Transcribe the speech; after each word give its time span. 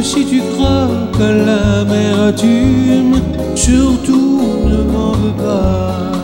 Si 0.00 0.24
tu 0.24 0.40
croques 0.54 1.20
à 1.20 1.32
l'amertume, 1.32 3.20
surtout 3.56 4.40
ne 4.64 4.82
m'en 4.92 5.12
veux 5.12 5.32
pas. 5.32 6.22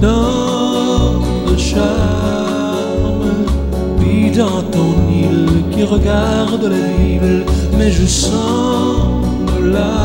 Tant 0.00 1.20
de 1.50 1.56
charme, 1.58 1.84
puis 4.00 4.30
dans 4.30 4.62
ton 4.62 4.94
île 5.10 5.62
qui 5.72 5.84
regarde 5.84 6.64
la 6.64 6.86
ville, 6.98 7.44
mais 7.78 7.90
je 7.90 8.06
sens 8.06 9.24
le 9.60 9.70
large 9.70 10.02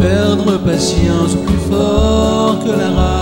perdre 0.00 0.58
patience 0.58 1.36
plus 1.46 1.62
fort 1.70 2.58
que 2.64 2.70
la 2.70 2.88
rage. 2.88 3.21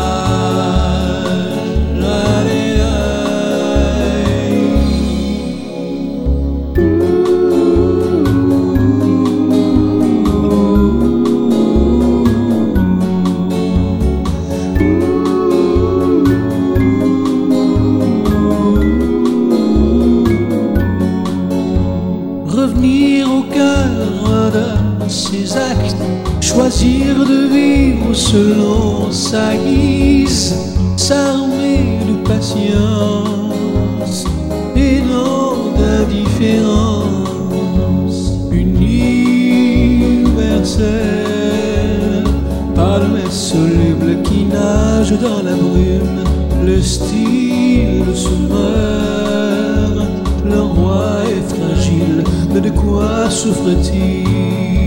Revenir 22.61 23.27
au 23.33 23.43
cœur 23.43 24.51
de 24.53 25.09
ses 25.09 25.57
actes, 25.57 25.97
choisir 26.41 27.15
de 27.33 27.47
vivre 27.55 28.13
selon 28.15 29.11
sa 29.11 29.57
guise, 29.57 30.55
s'armer 30.97 31.99
de 32.09 32.15
patience 32.29 34.25
et 34.77 35.01
non 35.01 35.73
d'indifférence 35.79 36.99
universelle. 38.51 39.85
Pas 42.75 42.99
le 42.99 43.09
mets 43.15 43.31
soluble 43.31 44.23
qui 44.23 44.45
nage 44.45 45.13
dans 45.27 45.43
la 45.43 45.55
brume, 45.55 46.25
le 46.65 46.81
style 46.83 48.05
souverain, 48.15 49.50
souffre-t-il? 53.31 54.80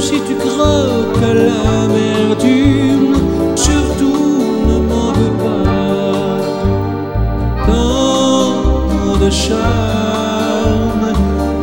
Si 0.00 0.20
tu 0.26 0.34
croques 0.34 1.22
à 1.22 1.34
l'amertume, 1.34 3.14
surtout 3.56 4.42
ne 4.68 4.78
m'en 4.88 5.12
veux 5.12 5.36
pas. 5.44 6.38
Tant 7.66 9.16
de 9.24 9.30
charme, 9.30 11.12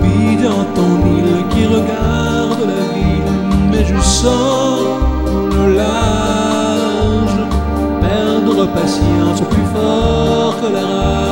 puis 0.01 0.35
dans 0.43 0.65
ton 0.75 0.93
île 1.17 1.47
qui 1.51 1.65
regarde 1.65 2.61
la 2.71 2.83
ville, 2.93 3.33
mais 3.71 3.85
je 3.85 3.99
sens 4.01 4.81
le 5.57 5.75
large 5.75 7.39
perdre 8.01 8.67
patience 8.67 9.41
plus 9.49 9.65
fort 9.73 10.55
que 10.61 10.73
la 10.73 10.85
rage. 10.85 11.24